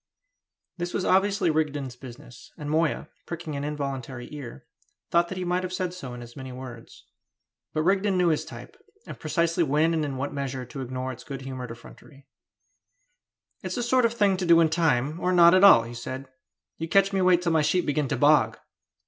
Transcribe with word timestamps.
This 0.77 0.95
was 0.95 1.05
obviously 1.05 1.51
Rigden's 1.51 1.95
business, 1.95 2.51
and 2.57 2.71
Moya, 2.71 3.07
pricking 3.27 3.55
an 3.55 3.63
involuntary 3.63 4.27
ear, 4.31 4.65
thought 5.11 5.27
that 5.29 5.37
he 5.37 5.45
might 5.45 5.61
have 5.61 5.71
said 5.71 5.93
so 5.93 6.15
in 6.15 6.23
as 6.23 6.35
many 6.35 6.51
words. 6.51 7.05
But 7.71 7.83
Rigden 7.83 8.17
knew 8.17 8.29
his 8.29 8.43
type, 8.43 8.75
and 9.05 9.19
precisely 9.19 9.63
when 9.63 9.93
and 9.93 10.03
in 10.03 10.17
what 10.17 10.33
measure 10.33 10.65
to 10.65 10.81
ignore 10.81 11.11
its 11.11 11.23
good 11.23 11.41
humoured 11.43 11.69
effrontery. 11.69 12.25
"It's 13.61 13.75
the 13.75 13.83
sort 13.83 14.05
of 14.05 14.15
thing 14.15 14.37
to 14.37 14.45
do 14.47 14.59
in 14.59 14.69
time, 14.69 15.19
or 15.19 15.31
not 15.31 15.53
at 15.53 15.63
all," 15.63 15.83
said 15.93 16.27
he. 16.79 16.85
"You 16.85 16.89
catch 16.89 17.13
me 17.13 17.21
wait 17.21 17.43
till 17.43 17.51
my 17.51 17.61
sheep 17.61 17.85
begin 17.85 18.07
to 18.07 18.17
bog!" 18.17 18.57